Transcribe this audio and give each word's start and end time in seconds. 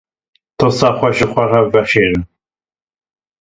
Tirsa 0.57 0.89
xwe 0.97 1.09
ji 1.17 1.25
xwe 1.31 1.43
re 1.51 1.61
veşêrin. 1.73 2.23